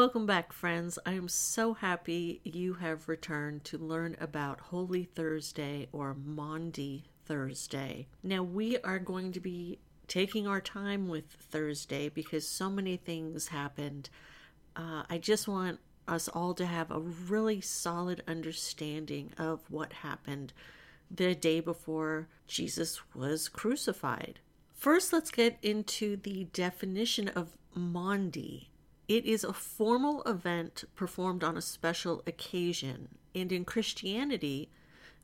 [0.00, 0.98] Welcome back, friends.
[1.04, 8.06] I am so happy you have returned to learn about Holy Thursday or Maundy Thursday.
[8.22, 9.78] Now, we are going to be
[10.08, 14.08] taking our time with Thursday because so many things happened.
[14.74, 20.54] Uh, I just want us all to have a really solid understanding of what happened
[21.10, 24.40] the day before Jesus was crucified.
[24.72, 28.69] First, let's get into the definition of Maundy.
[29.10, 34.70] It is a formal event performed on a special occasion, and in Christianity,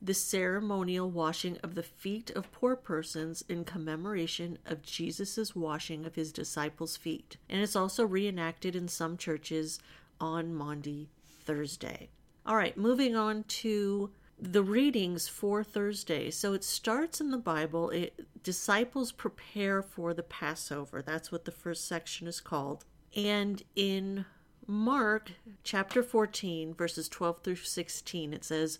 [0.01, 6.15] the ceremonial washing of the feet of poor persons in commemoration of Jesus' washing of
[6.15, 7.37] his disciples' feet.
[7.49, 9.79] And it's also reenacted in some churches
[10.19, 11.07] on Maundy
[11.45, 12.09] Thursday.
[12.45, 16.29] All right, moving on to the readings for Thursday.
[16.29, 17.91] So it starts in the Bible.
[17.91, 21.01] It, disciples prepare for the Passover.
[21.01, 22.83] That's what the first section is called.
[23.17, 24.25] And in
[24.67, 25.31] Mark
[25.63, 28.77] chapter 14, verses 12 through 16, it says,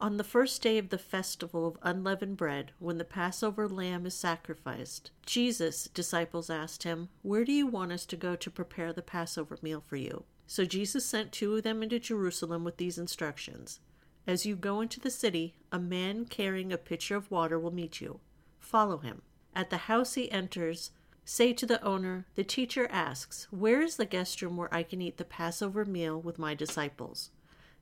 [0.00, 4.14] On the first day of the festival of unleavened bread, when the Passover lamb is
[4.14, 9.02] sacrificed, Jesus' disciples asked him, Where do you want us to go to prepare the
[9.02, 10.22] Passover meal for you?
[10.46, 13.80] So Jesus sent two of them into Jerusalem with these instructions
[14.28, 18.00] As you go into the city, a man carrying a pitcher of water will meet
[18.00, 18.20] you.
[18.60, 19.22] Follow him.
[19.56, 20.92] At the house he enters,
[21.24, 25.00] Say to the owner, The teacher asks, Where is the guest room where I can
[25.00, 27.30] eat the Passover meal with my disciples?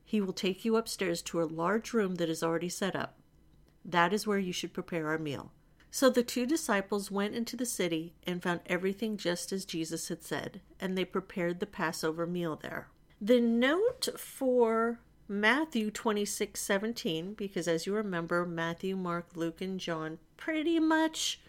[0.03, 3.17] He will take you upstairs to a large room that is already set up.
[3.83, 5.51] That is where you should prepare our meal.
[5.89, 10.23] So the two disciples went into the city and found everything just as Jesus had
[10.23, 12.87] said, and they prepared the Passover meal there.
[13.19, 20.19] The note for Matthew 26 17, because as you remember, Matthew, Mark, Luke, and John
[20.37, 21.41] pretty much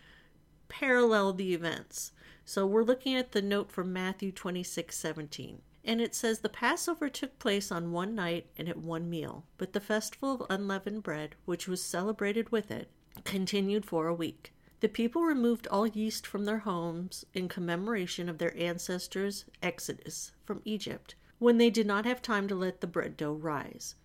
[0.72, 2.12] parallel the events.
[2.46, 5.60] So we're looking at the note from Matthew 26 17.
[5.84, 9.74] And it says the Passover took place on one night and at one meal, but
[9.74, 12.88] the festival of unleavened bread, which was celebrated with it,
[13.24, 14.54] continued for a week.
[14.80, 20.62] The people removed all yeast from their homes in commemoration of their ancestors' exodus from
[20.64, 23.96] Egypt, when they did not have time to let the bread dough rise.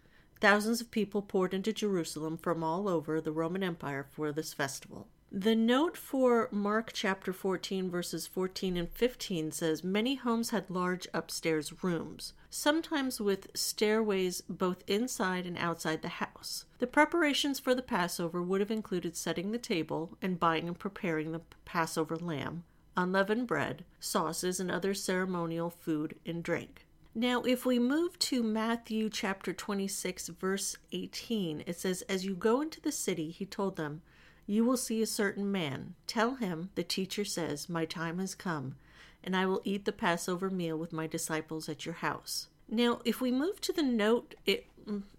[0.42, 5.08] Thousands of people poured into Jerusalem from all over the Roman Empire for this festival.
[5.32, 11.06] The note for Mark chapter 14, verses 14 and 15 says many homes had large
[11.14, 16.64] upstairs rooms, sometimes with stairways both inside and outside the house.
[16.80, 21.34] The preparations for the Passover would have included setting the table and buying and preparing
[21.34, 22.64] the Passover lamb,
[22.96, 26.86] unleavened bread, sauces, and other ceremonial food and drink.
[27.14, 32.62] Now, if we move to Matthew chapter 26, verse 18, it says, As you go
[32.62, 34.04] into the city, he told them,
[34.48, 35.94] you will see a certain man.
[36.08, 38.76] Tell him, the teacher says, My time has come,
[39.24, 42.48] and I will eat the Passover meal with my disciples at your house.
[42.70, 44.68] Now, if we move to the note, it,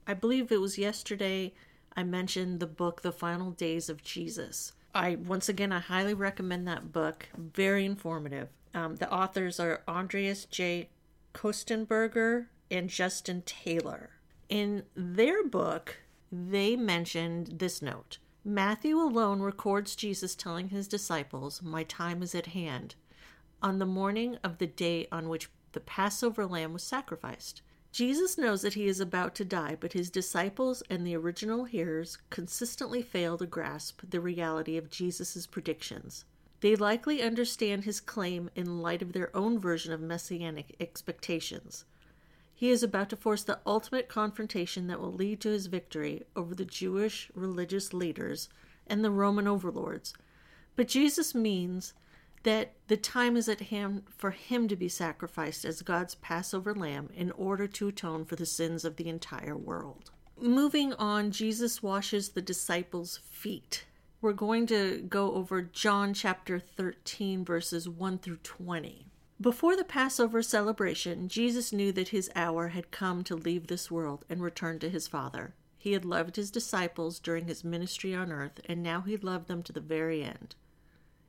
[0.07, 1.53] I believe it was yesterday
[1.95, 4.73] I mentioned the book, The Final Days of Jesus.
[4.95, 7.29] I, once again, I highly recommend that book.
[7.37, 8.49] Very informative.
[8.73, 10.89] Um, the authors are Andreas J.
[11.35, 14.11] Kostenberger and Justin Taylor.
[14.49, 15.97] In their book,
[16.33, 22.47] they mentioned this note Matthew alone records Jesus telling his disciples, My time is at
[22.47, 22.95] hand,
[23.61, 27.61] on the morning of the day on which the Passover lamb was sacrificed.
[27.93, 32.17] Jesus knows that he is about to die, but his disciples and the original hearers
[32.31, 36.25] consistently fail to grasp the reality of Jesus' predictions.
[36.61, 41.85] They likely understand his claim in light of their own version of messianic expectations.
[42.59, 46.57] He is about to force the ultimate confrontation that will lead to his victory over
[46.57, 48.49] the Jewish religious leaders
[48.89, 50.13] and the Roman overlords.
[50.75, 51.95] But Jesus means
[52.43, 57.11] that the time is at hand for him to be sacrificed as God's Passover lamb
[57.15, 60.11] in order to atone for the sins of the entire world.
[60.37, 63.85] Moving on, Jesus washes the disciples' feet.
[64.21, 69.07] We're going to go over John chapter 13, verses 1 through 20.
[69.41, 74.25] Before the Passover celebration, Jesus knew that his hour had come to leave this world
[74.29, 75.55] and return to his Father.
[75.77, 79.63] He had loved his disciples during his ministry on earth, and now he loved them
[79.63, 80.57] to the very end.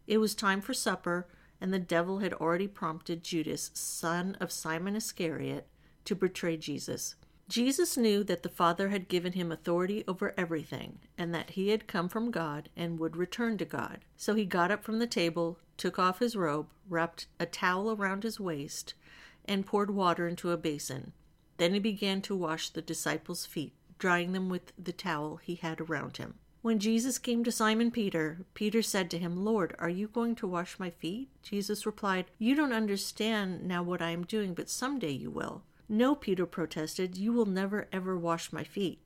[0.08, 1.28] It was time for supper,
[1.62, 5.68] and the devil had already prompted Judas, son of Simon Iscariot,
[6.06, 7.14] to betray Jesus.
[7.50, 11.88] Jesus knew that the Father had given him authority over everything, and that he had
[11.88, 14.06] come from God and would return to God.
[14.16, 18.22] So he got up from the table, took off his robe, wrapped a towel around
[18.22, 18.94] his waist,
[19.46, 21.12] and poured water into a basin.
[21.58, 25.82] Then he began to wash the disciples' feet, drying them with the towel he had
[25.82, 26.36] around him.
[26.62, 30.48] When Jesus came to Simon Peter, Peter said to him, Lord, are you going to
[30.48, 31.30] wash my feet?
[31.42, 35.64] Jesus replied, You don't understand now what I am doing, but someday you will.
[35.92, 39.00] No, Peter protested, you will never ever wash my feet.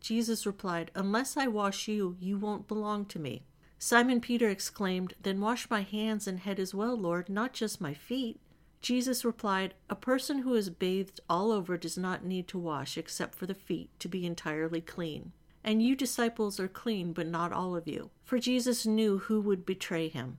[0.00, 3.44] Jesus replied, Unless I wash you, you won't belong to me.
[3.78, 7.92] Simon Peter exclaimed, Then wash my hands and head as well, Lord, not just my
[7.92, 8.40] feet.
[8.80, 13.34] Jesus replied, A person who is bathed all over does not need to wash except
[13.34, 15.32] for the feet to be entirely clean.
[15.62, 18.10] And you disciples are clean, but not all of you.
[18.22, 20.38] For Jesus knew who would betray him.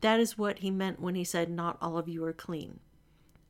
[0.00, 2.80] That is what he meant when he said, Not all of you are clean.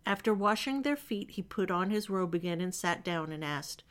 [0.06, 3.84] After washing their feet, he put on his robe again and sat down and asked,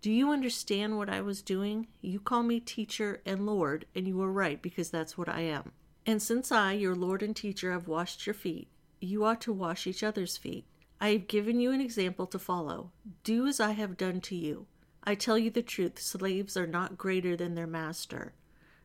[0.00, 1.88] Do you understand what I was doing?
[2.00, 5.72] You call me teacher and Lord, and you are right, because that's what I am.
[6.06, 8.68] And since I, your Lord and teacher, have washed your feet,
[9.00, 10.64] you ought to wash each other's feet.
[11.00, 12.90] I have given you an example to follow.
[13.22, 14.66] Do as I have done to you.
[15.04, 18.32] I tell you the truth, slaves are not greater than their master,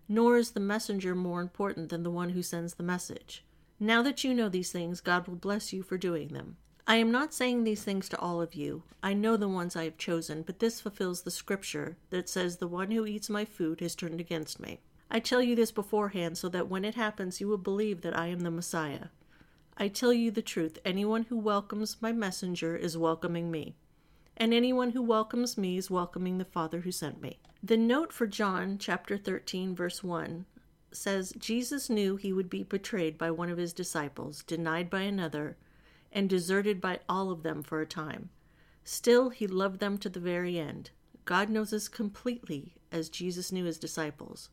[0.07, 3.43] nor is the messenger more important than the one who sends the message.
[3.79, 6.57] Now that you know these things, God will bless you for doing them.
[6.85, 8.83] I am not saying these things to all of you.
[9.01, 12.67] I know the ones I have chosen, but this fulfills the scripture that says, The
[12.67, 14.81] one who eats my food has turned against me.
[15.09, 18.27] I tell you this beforehand so that when it happens, you will believe that I
[18.27, 19.07] am the Messiah.
[19.77, 23.75] I tell you the truth anyone who welcomes my messenger is welcoming me
[24.37, 27.39] and anyone who welcomes me is welcoming the Father who sent me.
[27.61, 30.45] The note for John chapter 13 verse 1
[30.91, 35.57] says Jesus knew he would be betrayed by one of his disciples, denied by another,
[36.13, 38.29] and deserted by all of them for a time.
[38.85, 40.91] Still he loved them to the very end.
[41.25, 44.49] God knows us completely as Jesus knew his disciples.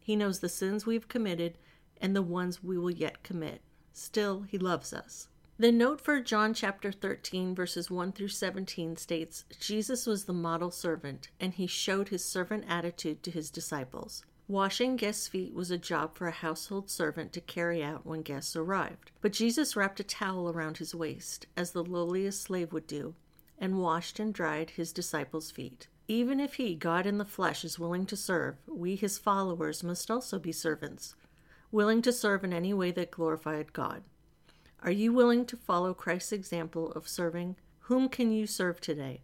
[0.00, 1.58] He knows the sins we've committed
[2.00, 3.60] and the ones we will yet commit.
[3.92, 5.28] Still he loves us.
[5.58, 10.70] The note for John chapter 13, verses 1 through 17 states Jesus was the model
[10.70, 14.24] servant, and he showed his servant attitude to his disciples.
[14.50, 18.56] Washing guests' feet was a job for a household servant to carry out when guests
[18.56, 19.12] arrived.
[19.20, 23.14] But Jesus wrapped a towel around his waist, as the lowliest slave would do,
[23.60, 25.86] and washed and dried his disciples' feet.
[26.08, 30.10] Even if he, God in the flesh, is willing to serve, we, his followers, must
[30.10, 31.14] also be servants,
[31.70, 34.02] willing to serve in any way that glorified God.
[34.82, 37.54] Are you willing to follow Christ's example of serving?
[37.82, 39.20] Whom can you serve today?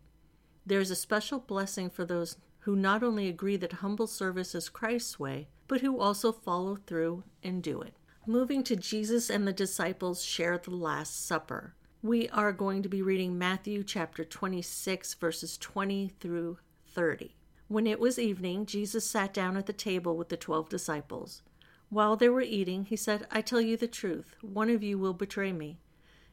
[0.65, 2.37] There is a special blessing for those
[2.67, 7.23] who not only agree that humble service is Christ's way, but who also follow through
[7.41, 7.95] and do it.
[8.27, 11.77] Moving to Jesus and the disciples share the Last Supper.
[12.03, 16.59] We are going to be reading Matthew chapter 26, verses 20 through
[16.93, 17.37] 30.
[17.69, 21.43] When it was evening, Jesus sat down at the table with the twelve disciples.
[21.89, 25.15] While they were eating, he said, I tell you the truth, one of you will
[25.15, 25.79] betray me.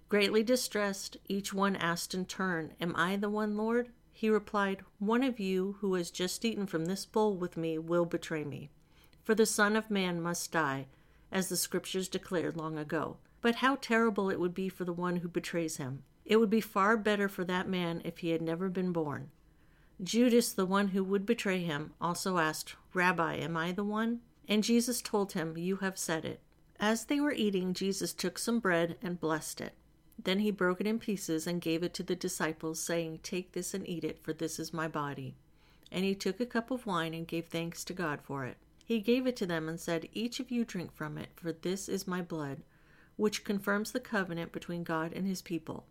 [0.09, 3.89] Greatly distressed, each one asked in turn, Am I the one, Lord?
[4.23, 8.05] He replied, One of you who has just eaten from this bowl with me will
[8.05, 8.69] betray me.
[9.21, 10.87] For the Son of Man must die,
[11.29, 13.17] as the Scriptures declared long ago.
[13.41, 16.03] But how terrible it would be for the one who betrays him!
[16.23, 19.29] It would be far better for that man if he had never been born.
[20.01, 24.21] Judas, the one who would betray him, also asked, Rabbi, am I the one?
[24.47, 26.39] And Jesus told him, You have said it.
[26.79, 29.73] As they were eating, Jesus took some bread and blessed it.
[30.21, 33.73] Then he broke it in pieces and gave it to the disciples, saying, Take this
[33.73, 35.35] and eat it, for this is my body.
[35.91, 38.57] And he took a cup of wine and gave thanks to God for it.
[38.85, 41.87] He gave it to them and said, Each of you drink from it, for this
[41.87, 42.63] is my blood,
[43.15, 45.85] which confirms the covenant between God and his people.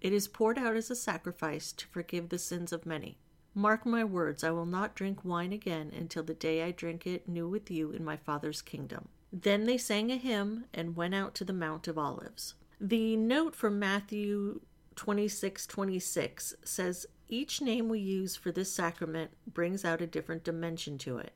[0.00, 3.18] It is poured out as a sacrifice to forgive the sins of many.
[3.54, 7.26] Mark my words, I will not drink wine again until the day I drink it
[7.26, 9.08] new with you in my Father's kingdom.
[9.32, 12.54] Then they sang a hymn and went out to the Mount of Olives.
[12.80, 14.60] The note from Matthew
[14.96, 20.98] 26 26 says, Each name we use for this sacrament brings out a different dimension
[20.98, 21.32] to it.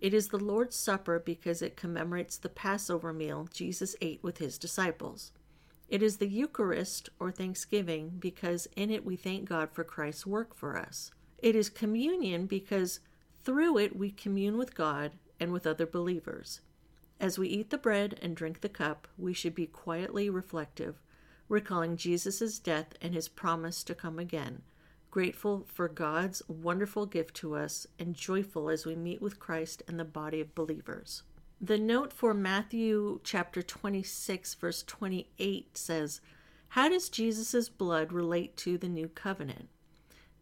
[0.00, 4.58] It is the Lord's Supper because it commemorates the Passover meal Jesus ate with his
[4.58, 5.30] disciples.
[5.88, 10.56] It is the Eucharist or Thanksgiving because in it we thank God for Christ's work
[10.56, 11.12] for us.
[11.38, 12.98] It is communion because
[13.44, 16.62] through it we commune with God and with other believers.
[17.24, 21.00] As we eat the bread and drink the cup, we should be quietly reflective,
[21.48, 24.60] recalling Jesus' death and his promise to come again,
[25.10, 29.98] grateful for God's wonderful gift to us, and joyful as we meet with Christ and
[29.98, 31.22] the body of believers.
[31.62, 36.20] The note for Matthew chapter 26, verse 28 says,
[36.68, 39.70] How does Jesus' blood relate to the new covenant?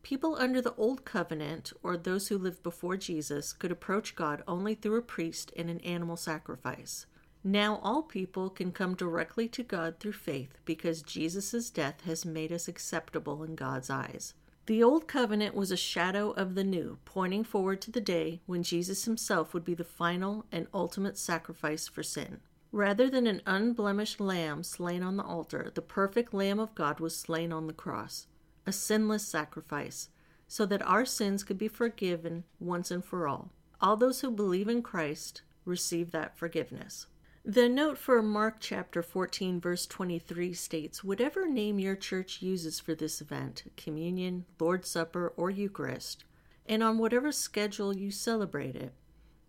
[0.02, 4.74] People under the Old Covenant, or those who lived before Jesus, could approach God only
[4.74, 7.06] through a priest and an animal sacrifice.
[7.44, 12.52] Now all people can come directly to God through faith because Jesus' death has made
[12.52, 14.34] us acceptable in God's eyes.
[14.66, 18.62] The Old Covenant was a shadow of the New, pointing forward to the day when
[18.62, 22.40] Jesus himself would be the final and ultimate sacrifice for sin.
[22.70, 27.16] Rather than an unblemished lamb slain on the altar, the perfect Lamb of God was
[27.16, 28.28] slain on the cross,
[28.66, 30.08] a sinless sacrifice,
[30.46, 33.50] so that our sins could be forgiven once and for all.
[33.80, 37.06] All those who believe in Christ receive that forgiveness.
[37.44, 42.94] The note for Mark chapter 14, verse 23 states Whatever name your church uses for
[42.94, 46.24] this event, communion, Lord's Supper, or Eucharist,
[46.66, 48.92] and on whatever schedule you celebrate it,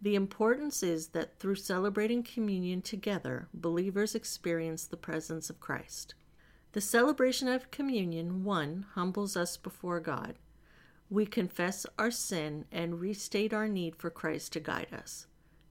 [0.02, 6.16] the importance is that through celebrating communion together, believers experience the presence of Christ.
[6.74, 10.40] The celebration of communion, one, humbles us before God.
[11.08, 15.28] We confess our sin and restate our need for Christ to guide us.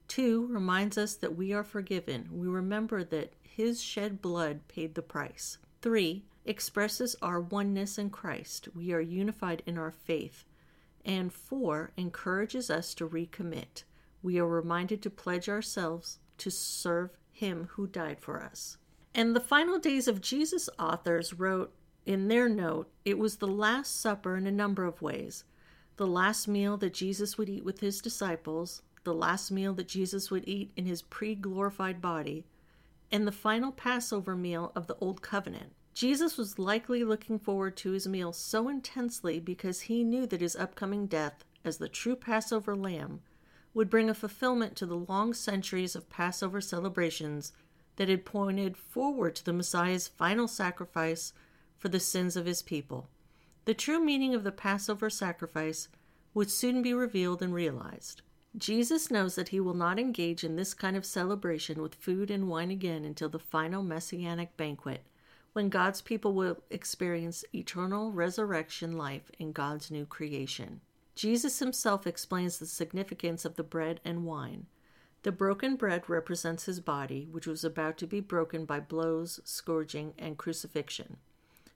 [0.07, 2.29] Two reminds us that we are forgiven.
[2.31, 5.57] We remember that His shed blood paid the price.
[5.81, 8.69] Three expresses our oneness in Christ.
[8.73, 10.45] We are unified in our faith.
[11.03, 13.83] And four encourages us to recommit.
[14.21, 18.77] We are reminded to pledge ourselves to serve Him who died for us.
[19.15, 21.73] And the final days of Jesus authors wrote
[22.05, 25.43] in their note, it was the Last Supper in a number of ways.
[25.97, 30.31] The last meal that Jesus would eat with his disciples, the last meal that Jesus
[30.31, 32.45] would eat in his pre glorified body,
[33.11, 35.73] and the final Passover meal of the Old Covenant.
[35.93, 40.55] Jesus was likely looking forward to his meal so intensely because he knew that his
[40.55, 43.21] upcoming death as the true Passover lamb
[43.75, 47.53] would bring a fulfillment to the long centuries of Passover celebrations
[47.95, 51.33] that had pointed forward to the Messiah's final sacrifice
[51.77, 53.09] for the sins of his people.
[53.65, 55.87] The true meaning of the Passover sacrifice
[56.33, 58.21] would soon be revealed and realized.
[58.57, 62.47] Jesus knows that he will not engage in this kind of celebration with food and
[62.47, 65.03] wine again until the final messianic banquet,
[65.53, 70.81] when God's people will experience eternal resurrection life in God's new creation.
[71.15, 74.67] Jesus himself explains the significance of the bread and wine.
[75.23, 80.13] The broken bread represents his body, which was about to be broken by blows, scourging,
[80.17, 81.17] and crucifixion.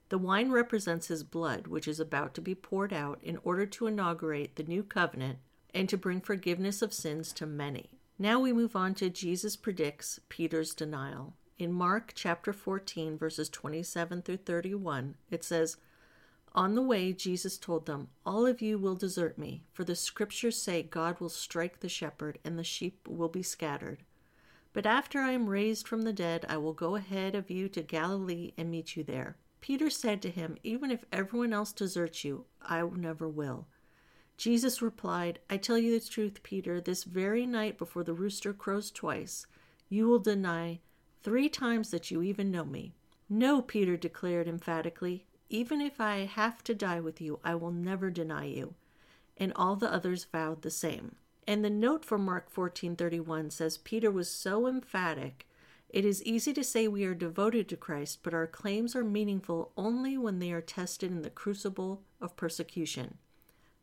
[0.10, 3.88] The wine represents his blood, which is about to be poured out in order to
[3.88, 5.40] inaugurate the new covenant
[5.74, 7.90] and to bring forgiveness of sins to many.
[8.20, 11.34] Now we move on to Jesus predicts Peter's denial.
[11.58, 15.78] In Mark chapter 14, verses 27 through 31, it says,
[16.58, 20.60] On the way, Jesus told them, All of you will desert me, for the scriptures
[20.60, 24.04] say God will strike the shepherd, and the sheep will be scattered.
[24.74, 27.84] But after I am raised from the dead, I will go ahead of you to
[27.84, 29.38] Galilee and meet you there.
[29.62, 33.68] Peter said to him, Even if everyone else deserts you, I never will.
[34.36, 38.90] Jesus replied, I tell you the truth, Peter, this very night before the rooster crows
[38.90, 39.46] twice,
[39.90, 40.80] you will deny
[41.22, 42.96] three times that you even know me.
[43.30, 48.10] No, Peter declared emphatically, even if I have to die with you, I will never
[48.10, 48.76] deny you.
[49.38, 51.16] And all the others vowed the same.
[51.48, 55.48] And the note from Mark 14:31 says Peter was so emphatic,
[55.90, 59.72] it is easy to say we are devoted to Christ, but our claims are meaningful
[59.78, 63.18] only when they are tested in the crucible of persecution.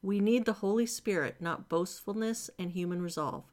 [0.02, 3.44] We need the Holy Spirit, not boastfulness and human resolve.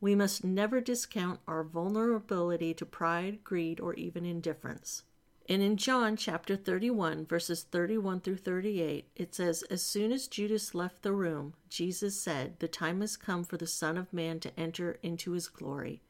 [0.00, 5.02] We must never discount our vulnerability to pride, greed, or even indifference.
[5.48, 10.74] And in John chapter 31, verses 31 through 38, it says, As soon as Judas
[10.74, 14.58] left the room, Jesus said, The time has come for the Son of Man to
[14.58, 16.00] enter into his glory,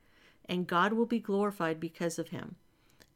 [0.45, 2.57] and God will be glorified because of him.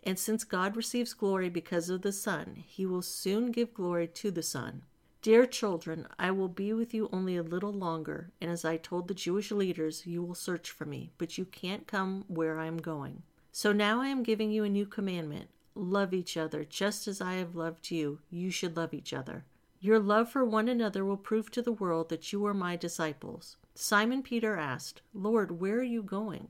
[0.04, 4.30] And since God receives glory because of the Son, he will soon give glory to
[4.30, 4.82] the Son.
[5.20, 9.08] Dear children, I will be with you only a little longer, and as I told
[9.08, 12.78] the Jewish leaders, you will search for me, but you can't come where I am
[12.78, 13.23] going.
[13.52, 17.35] So now I am giving you a new commandment love each other, just as I
[17.35, 18.21] have loved you.
[18.30, 19.45] You should love each other.
[19.80, 23.56] Your love for one another will prove to the world that you are my disciples.
[23.75, 26.49] Simon Peter asked, Lord, where are you going?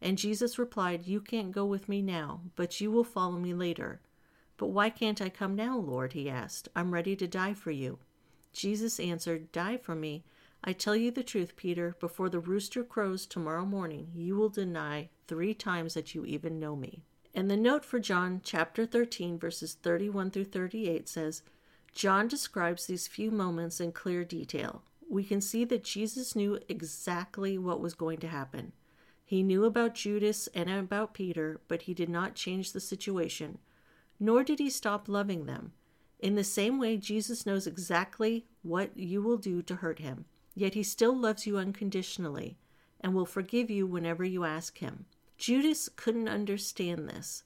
[0.00, 4.00] And Jesus replied, You can't go with me now, but you will follow me later.
[4.58, 6.12] But why can't I come now, Lord?
[6.12, 6.68] he asked.
[6.76, 7.98] I'm ready to die for you.
[8.52, 10.24] Jesus answered, Die for me.
[10.62, 15.08] I tell you the truth, Peter, before the rooster crows tomorrow morning, you will deny
[15.26, 17.04] three times that you even know me.
[17.34, 21.42] And the note for John chapter 13, verses 31 through 38 says,
[21.94, 24.82] John describes these few moments in clear detail.
[25.10, 28.72] We can see that Jesus knew exactly what was going to happen.
[29.24, 33.58] He knew about Judas and about Peter, but he did not change the situation,
[34.18, 35.72] nor did he stop loving them.
[36.18, 40.74] In the same way, Jesus knows exactly what you will do to hurt him, yet
[40.74, 42.56] he still loves you unconditionally
[43.00, 45.04] and will forgive you whenever you ask him.
[45.38, 47.44] Judas couldn't understand this,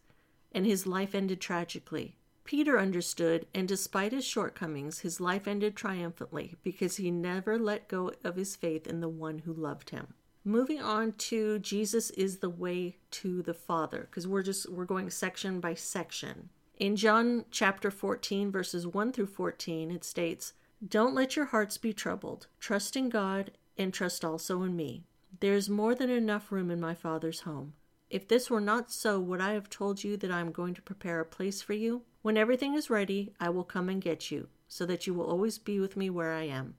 [0.51, 2.17] and his life ended tragically.
[2.45, 8.11] Peter understood, and despite his shortcomings, his life ended triumphantly because he never let go
[8.25, 10.15] of his faith in the one who loved him.
[10.43, 15.11] Moving on to Jesus is the way to the Father, because we're just we're going
[15.11, 16.49] section by section.
[16.79, 20.55] In John chapter 14, verses 1 through 14, it states,
[20.87, 22.49] Don't let your hearts be troubled.
[22.59, 25.05] Trust in God and trust also in me.
[25.41, 27.75] There is more than enough room in my Father's home.
[28.13, 30.83] If this were not so, would I have told you that I am going to
[30.83, 32.03] prepare a place for you?
[32.21, 35.57] When everything is ready, I will come and get you, so that you will always
[35.57, 36.75] be with me where I am.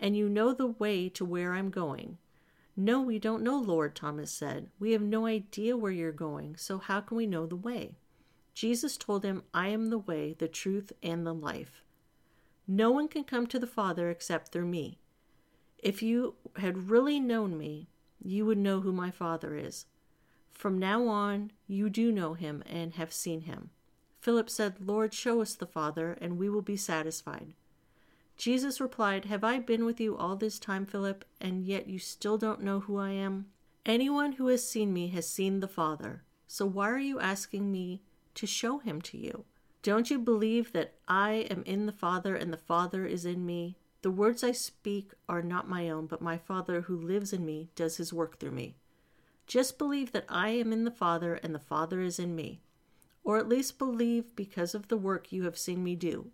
[0.00, 2.18] And you know the way to where I'm going.
[2.76, 4.70] No, we don't know, Lord, Thomas said.
[4.80, 7.94] We have no idea where you're going, so how can we know the way?
[8.52, 11.84] Jesus told him, I am the way, the truth, and the life.
[12.66, 14.98] No one can come to the Father except through me.
[15.78, 19.86] If you had really known me, you would know who my Father is.
[20.58, 23.70] From now on, you do know him and have seen him.
[24.20, 27.54] Philip said, Lord, show us the Father, and we will be satisfied.
[28.36, 32.36] Jesus replied, Have I been with you all this time, Philip, and yet you still
[32.36, 33.46] don't know who I am?
[33.86, 36.24] Anyone who has seen me has seen the Father.
[36.46, 38.02] So why are you asking me
[38.38, 39.44] to show him to you.
[39.82, 43.76] Don't you believe that I am in the Father and the Father is in me?
[44.02, 47.70] The words I speak are not my own, but my Father who lives in me
[47.74, 48.76] does his work through me.
[49.48, 52.60] Just believe that I am in the Father and the Father is in me,
[53.24, 56.30] or at least believe because of the work you have seen me do.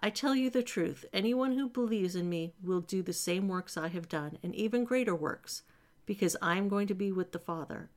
[0.00, 3.76] I tell you the truth anyone who believes in me will do the same works
[3.76, 5.62] I have done, and even greater works,
[6.06, 7.90] because I am going to be with the Father.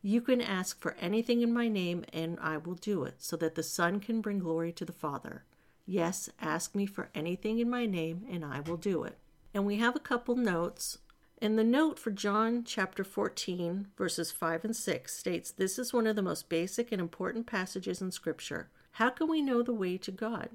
[0.00, 3.54] You can ask for anything in my name, and I will do it, so that
[3.54, 5.44] the Son can bring glory to the Father.
[5.84, 9.18] Yes, ask me for anything in my name, and I will do it.
[9.52, 10.98] And we have a couple notes.
[11.44, 16.06] And the note for John chapter 14, verses 5 and 6 states this is one
[16.06, 18.70] of the most basic and important passages in Scripture.
[18.92, 20.48] How can we know the way to God?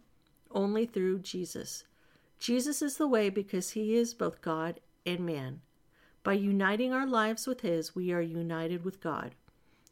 [0.49, 1.83] Only through Jesus.
[2.39, 5.61] Jesus is the way because he is both God and man.
[6.23, 9.35] By uniting our lives with His, we are united with God.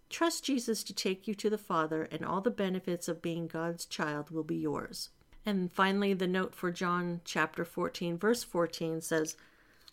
[0.10, 3.86] Trust Jesus to take you to the Father, and all the benefits of being God's
[3.86, 5.10] child will be yours.
[5.46, 9.38] And finally, the note for John chapter 14, verse 14 says,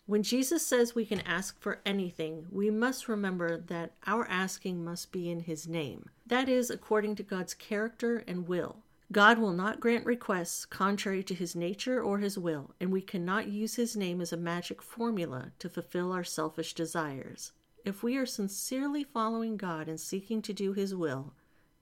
[0.07, 5.11] When Jesus says we can ask for anything, we must remember that our asking must
[5.11, 6.09] be in His name.
[6.27, 8.77] That is, according to God's character and will.
[9.11, 13.47] God will not grant requests contrary to his nature or his will, and we cannot
[13.47, 17.51] use his name as a magic formula to fulfill our selfish desires.
[17.83, 21.33] If we are sincerely following God and seeking to do his will,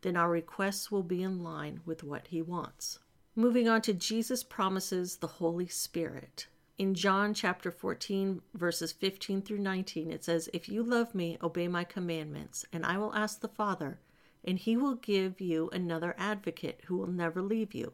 [0.02, 3.00] then our requests will be in line with what he wants.
[3.38, 6.48] Moving on to Jesus promises the Holy Spirit.
[6.84, 11.70] In John chapter 14, verses 15 through 19, it says, If you love me, obey
[11.70, 14.02] my commandments, and I will ask the Father
[14.44, 17.94] and he will give you another advocate who will never leave you.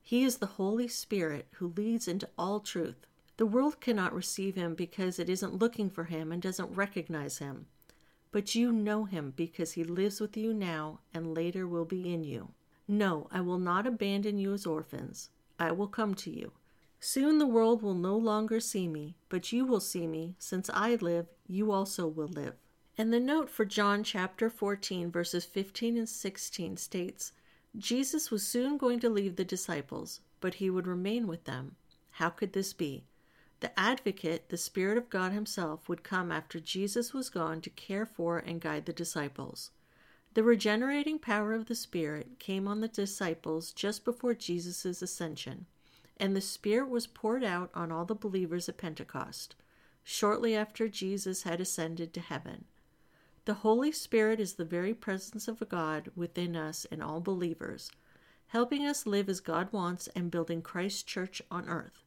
[0.00, 3.04] He is the Holy Spirit who leads into all truth.
[3.36, 7.66] The world cannot receive him because it isn't looking for him and doesn't recognize him.
[8.30, 12.22] But you know him because he lives with you now and later will be in
[12.22, 12.52] you.
[12.86, 15.30] No, I will not abandon you as orphans.
[15.58, 16.52] I will come to you.
[17.02, 20.36] Soon the world will no longer see me, but you will see me.
[20.38, 22.54] Since I live, you also will live.
[22.98, 27.32] And the note for John chapter 14, verses 15 and 16 states
[27.74, 31.76] Jesus was soon going to leave the disciples, but he would remain with them.
[32.10, 33.04] How could this be?
[33.60, 38.04] The advocate, the Spirit of God Himself, would come after Jesus was gone to care
[38.04, 39.70] for and guide the disciples.
[40.34, 45.66] The regenerating power of the Spirit came on the disciples just before Jesus' ascension,
[46.20, 49.56] and the Spirit was poured out on all the believers at Pentecost,
[50.04, 52.66] shortly after Jesus had ascended to heaven.
[53.46, 57.90] The Holy Spirit is the very presence of God within us and all believers,
[58.48, 62.04] helping us live as God wants and building Christ's church on earth.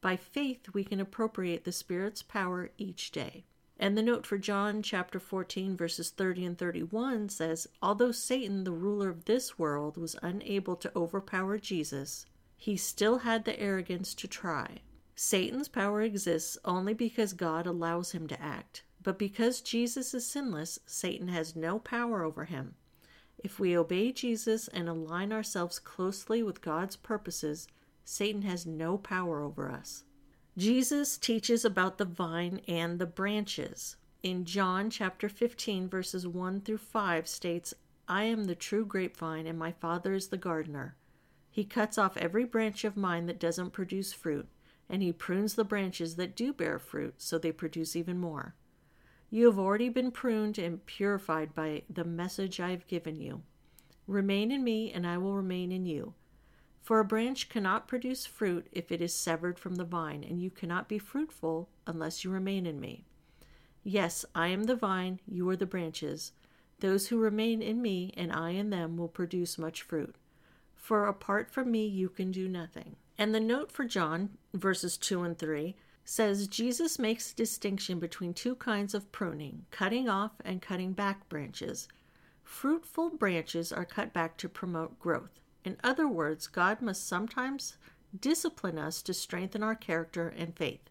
[0.00, 3.44] By faith, we can appropriate the Spirit's power each day.
[3.78, 8.72] And the note for John chapter 14, verses 30 and 31 says Although Satan, the
[8.72, 12.26] ruler of this world, was unable to overpower Jesus,
[12.60, 14.82] he still had the arrogance to try.
[15.14, 18.82] Satan's power exists only because God allows him to act.
[19.02, 22.74] But because Jesus is sinless, Satan has no power over him.
[23.38, 27.66] If we obey Jesus and align ourselves closely with God's purposes,
[28.04, 30.04] Satan has no power over us.
[30.58, 33.96] Jesus teaches about the vine and the branches.
[34.22, 37.72] In John chapter 15 verses 1 through 5 states,
[38.06, 40.98] I am the true grapevine and my Father is the gardener.
[41.50, 44.48] He cuts off every branch of mine that doesn't produce fruit,
[44.88, 48.54] and he prunes the branches that do bear fruit so they produce even more.
[49.30, 53.42] You have already been pruned and purified by the message I have given you.
[54.06, 56.14] Remain in me, and I will remain in you.
[56.82, 60.50] For a branch cannot produce fruit if it is severed from the vine, and you
[60.50, 63.04] cannot be fruitful unless you remain in me.
[63.84, 66.32] Yes, I am the vine, you are the branches.
[66.80, 70.16] Those who remain in me, and I in them, will produce much fruit.
[70.80, 72.96] For apart from me, you can do nothing.
[73.18, 78.32] And the note for John, verses 2 and 3, says Jesus makes a distinction between
[78.32, 81.86] two kinds of pruning cutting off and cutting back branches.
[82.42, 85.38] Fruitful branches are cut back to promote growth.
[85.64, 87.76] In other words, God must sometimes
[88.18, 90.88] discipline us to strengthen our character and faith.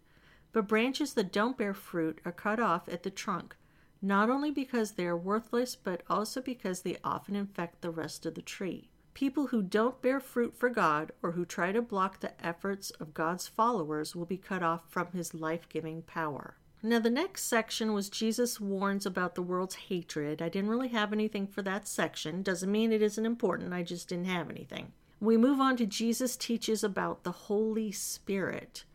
[0.54, 3.56] But branches that don't bear fruit are cut off at the trunk,
[4.02, 8.36] not only because they are worthless, but also because they often infect the rest of
[8.36, 8.90] the tree.
[9.20, 13.14] People who don't bear fruit for God or who try to block the efforts of
[13.14, 16.56] God's followers will be cut off from his life giving power.
[16.82, 20.42] Now, the next section was Jesus warns about the world's hatred.
[20.42, 22.44] I didn't really have anything for that section.
[22.44, 24.94] Doesn't mean it isn't important, I just didn't have anything.
[25.20, 28.86] We move on to Jesus teaches about the Holy Spirit.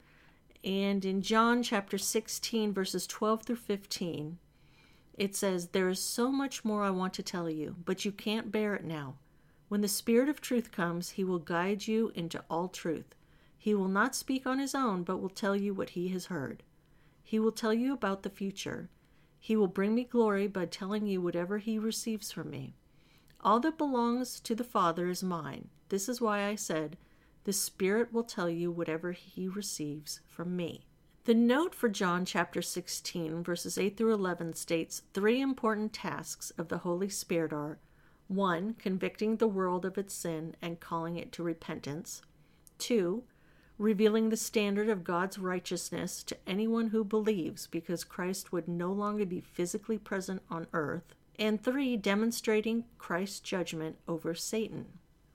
[0.64, 4.38] And in John chapter 16, verses 12 through 15,
[5.18, 8.50] it says, There is so much more I want to tell you, but you can't
[8.50, 9.16] bear it now.
[9.74, 13.16] When the Spirit of truth comes, he will guide you into all truth.
[13.58, 16.62] He will not speak on his own, but will tell you what he has heard.
[17.24, 18.88] He will tell you about the future.
[19.40, 22.76] He will bring me glory by telling you whatever he receives from me.
[23.40, 25.70] All that belongs to the Father is mine.
[25.88, 26.96] This is why I said,
[27.42, 30.86] The Spirit will tell you whatever he receives from me.
[31.24, 36.68] The note for John chapter 16, verses 8 through 11 states three important tasks of
[36.68, 37.80] the Holy Spirit are
[38.28, 38.74] 1.
[38.78, 42.22] Convicting the world of its sin and calling it to repentance.
[42.78, 43.24] 2
[43.78, 49.26] revealing the standard of God's righteousness to anyone who believes because Christ would no longer
[49.26, 54.86] be physically present on earth, and three, demonstrating Christ's judgment over Satan.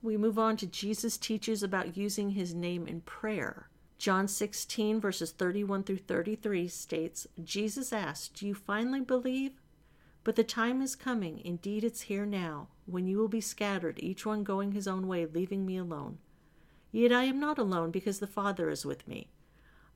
[0.01, 3.67] We move on to Jesus teaches about using his name in prayer.
[3.97, 9.58] John 16, verses 31 through 33 states Jesus asked, Do you finally believe?
[10.29, 14.27] But the time is coming, indeed it's here now, when you will be scattered, each
[14.27, 16.19] one going his own way, leaving me alone.
[16.91, 19.31] Yet I am not alone, because the Father is with me.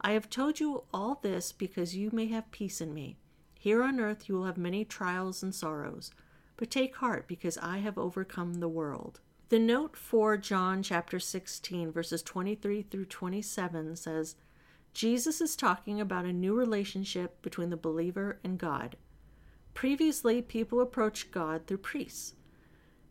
[0.02, 3.20] I have told you all this because you may have peace in me.
[3.60, 6.10] Here on earth you will have many trials and sorrows,
[6.58, 9.20] but take heart, because I have overcome the world.
[9.50, 14.36] The note for John chapter 16, verses 23 through 27 says,
[14.96, 18.98] Jesus is talking about a new relationship between the believer and God.
[19.74, 22.36] Previously, people approached God through priests.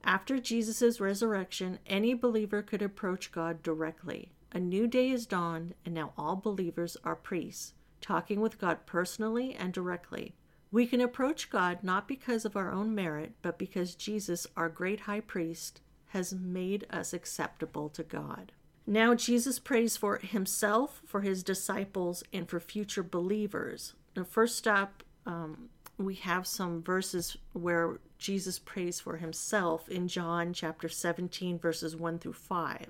[0.05, 4.33] After Jesus' resurrection, any believer could approach God directly.
[4.53, 9.55] A new day is dawned, and now all believers are priests, talking with God personally
[9.55, 10.35] and directly.
[10.70, 15.01] We can approach God not because of our own merit, but because Jesus, our great
[15.01, 18.53] high priest, has made us acceptable to God.
[18.87, 23.94] Now, Jesus prays for himself, for his disciples, and for future believers.
[24.14, 25.68] The first stop um,
[25.99, 32.19] we have some verses where Jesus prays for himself in John chapter 17, verses 1
[32.19, 32.89] through 5.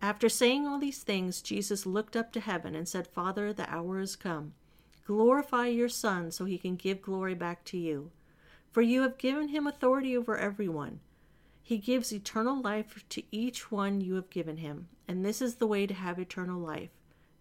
[0.00, 4.00] After saying all these things, Jesus looked up to heaven and said, Father, the hour
[4.00, 4.54] is come.
[5.04, 8.10] Glorify your Son so he can give glory back to you.
[8.70, 11.00] For you have given him authority over everyone.
[11.62, 15.66] He gives eternal life to each one you have given him, and this is the
[15.66, 16.90] way to have eternal life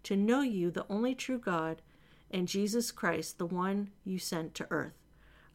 [0.07, 1.81] to know you, the only true God,
[2.31, 4.93] and Jesus Christ, the one you sent to earth.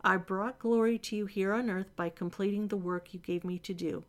[0.04, 3.58] I brought glory to you here on earth by completing the work you gave me
[3.60, 4.04] to do.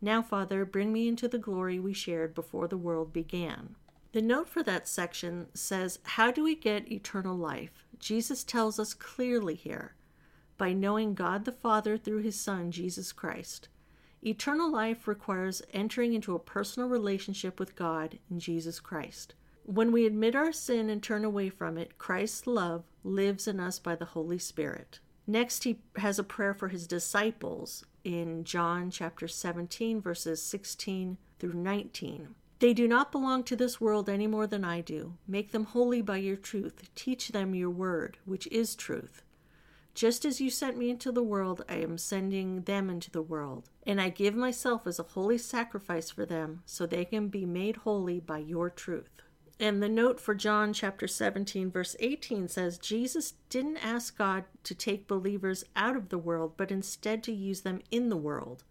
[0.00, 3.74] Now, Father, bring me into the glory we shared before the world began.
[4.12, 7.84] The note for that section says, How do we get eternal life?
[7.98, 9.94] Jesus tells us clearly here
[10.56, 13.68] by knowing God the Father through his Son, Jesus Christ.
[14.22, 19.34] Eternal life requires entering into a personal relationship with God in Jesus Christ.
[19.66, 23.78] When we admit our sin and turn away from it, Christ's love lives in us
[23.78, 25.00] by the Holy Spirit.
[25.26, 31.54] Next, he has a prayer for his disciples in John chapter 17, verses 16 through
[31.54, 32.34] 19.
[32.58, 35.14] They do not belong to this world any more than I do.
[35.26, 36.90] Make them holy by your truth.
[36.94, 39.22] Teach them your word, which is truth.
[39.94, 43.70] Just as you sent me into the world, I am sending them into the world.
[43.86, 47.76] And I give myself as a holy sacrifice for them, so they can be made
[47.76, 49.22] holy by your truth.
[49.64, 54.74] And the note for John chapter 17, verse 18 says Jesus didn't ask God to
[54.74, 58.62] take believers out of the world, but instead to use them in the world.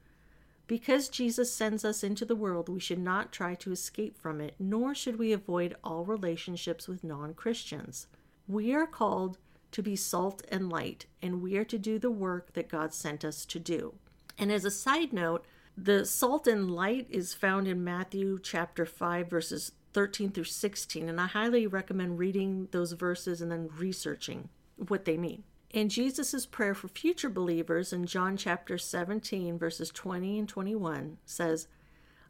[0.68, 4.54] Because Jesus sends us into the world, we should not try to escape from it,
[4.60, 8.06] nor should we avoid all relationships with non Christians.
[8.48, 9.40] We are called
[9.72, 13.26] to be salt and light, and we are to do the work that God sent
[13.26, 13.96] us to do.
[14.38, 15.44] And as a side note,
[15.76, 21.22] The salt and light is found in Matthew chapter 5, verses 13 through 16, and
[21.22, 25.44] I highly recommend reading those verses and then researching what they mean.
[25.72, 31.68] And Jesus' prayer for future believers in John chapter 17, verses 20 and 21 says,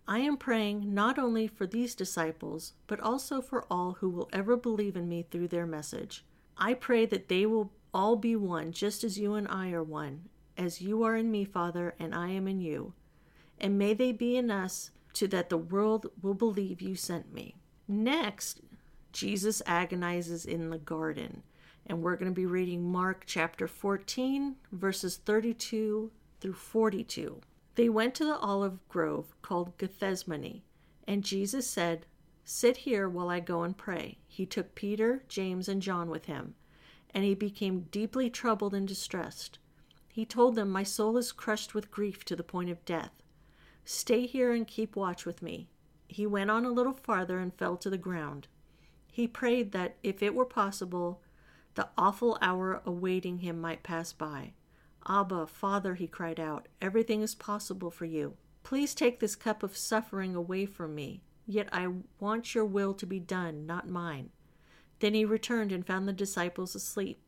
[0.07, 4.57] I am praying not only for these disciples, but also for all who will ever
[4.57, 6.25] believe in me through their message.
[6.57, 10.29] I pray that they will all be one, just as you and I are one,
[10.57, 12.93] as you are in me, Father, and I am in you.
[13.59, 17.55] And may they be in us, so that the world will believe you sent me.
[17.87, 18.61] Next,
[19.11, 21.43] Jesus agonizes in the garden
[21.85, 27.41] and we're going to be reading Mark chapter 14, verses 32 through 42.
[27.75, 30.61] They went to the olive grove called Gethsemane,
[31.07, 32.05] and Jesus said,
[32.45, 34.17] Sit here while I go and pray.
[34.27, 36.55] He took Peter, James, and John with him,
[37.13, 39.59] and he became deeply troubled and distressed.
[40.11, 43.11] He told them, My soul is crushed with grief to the point of death.
[43.85, 45.69] Stay here and keep watch with me.
[46.07, 48.47] He went on a little farther and fell to the ground.
[49.11, 51.21] He prayed that, if it were possible,
[51.75, 54.53] the awful hour awaiting him might pass by.
[55.07, 58.37] Abba, Father, he cried out, everything is possible for you.
[58.63, 63.05] Please take this cup of suffering away from me, yet I want your will to
[63.05, 64.29] be done, not mine.
[64.99, 67.19] Then he returned and found the disciples asleep.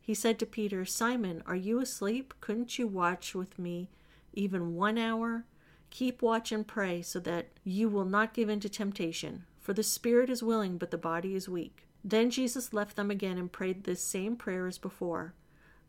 [0.00, 2.34] He said to Peter, Simon, are you asleep?
[2.40, 3.90] Couldn't you watch with me
[4.32, 5.44] even one hour?
[5.90, 9.44] Keep watch and pray so that you will not give in to temptation.
[9.58, 11.86] For the spirit is willing, but the body is weak.
[12.02, 15.34] Then Jesus left them again and prayed this same prayer as before.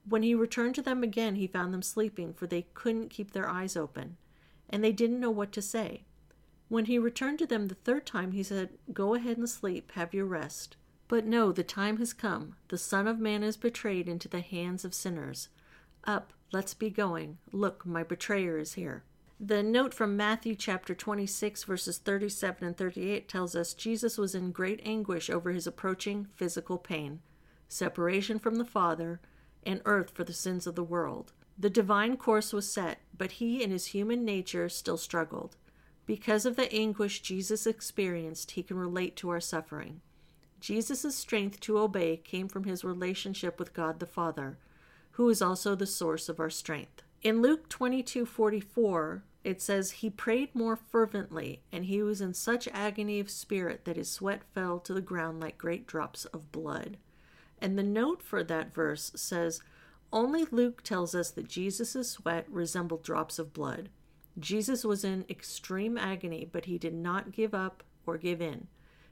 [0.08, 3.48] When he returned to them again, he found them sleeping, for they couldn't keep their
[3.48, 4.18] eyes open,
[4.70, 6.04] and they didn't know what to say.
[6.68, 10.14] When he returned to them the third time, he said, Go ahead and sleep, have
[10.14, 10.78] your rest.
[11.08, 12.56] But no, the time has come.
[12.70, 15.50] The Son of Man is betrayed into the hands of sinners.
[16.06, 17.38] Up, let's be going.
[17.52, 19.04] Look, my betrayer is here.
[19.44, 24.52] The note from Matthew chapter 26, verses 37 and 38 tells us Jesus was in
[24.52, 27.22] great anguish over his approaching physical pain,
[27.68, 29.20] separation from the Father,
[29.66, 31.34] and earth for the sins of the world.
[31.58, 35.58] The divine course was set, but he in his human nature still struggled.
[36.06, 40.02] Because of the anguish Jesus experienced, he can relate to our suffering.
[40.60, 44.60] Jesus' strength to obey came from his relationship with God the Father,
[45.14, 47.02] who is also the source of our strength.
[47.24, 53.20] In Luke 22:44, it says he prayed more fervently, and he was in such agony
[53.20, 56.98] of spirit that his sweat fell to the ground like great drops of blood.
[57.60, 59.62] And the note for that verse says,
[60.14, 63.90] Only Luke tells us that Jesus' sweat resembled drops of blood.
[64.40, 68.68] Jesus was in extreme agony, but he did not give up or give in.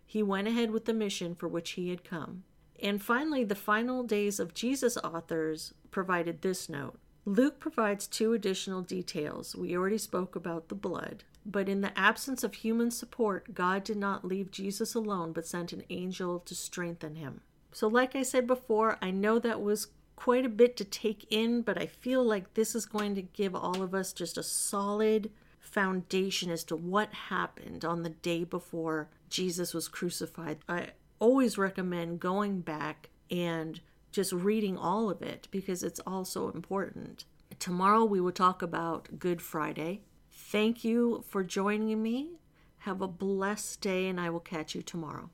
[0.06, 2.44] He went ahead with the mission for which he had come.
[2.82, 6.98] And finally, the final days of Jesus authors provided this note
[7.30, 9.56] Luke provides two additional details.
[9.56, 13.98] We already spoke about the blood, but in the absence of human support, God did
[13.98, 17.42] not leave Jesus alone but sent an angel to strengthen him.
[17.72, 21.62] So, like I said before, I know that was quite a bit to take in,
[21.62, 25.30] but I feel like this is going to give all of us just a solid
[25.60, 30.58] foundation as to what happened on the day before Jesus was crucified.
[30.68, 30.88] I
[31.20, 33.80] always recommend going back and
[34.12, 37.26] just reading all of it because it's all so important.
[37.60, 40.02] Tomorrow we will talk about Good Friday.
[40.32, 42.40] Thank you for joining me.
[42.84, 45.30] Have a blessed day, and I will catch you tomorrow.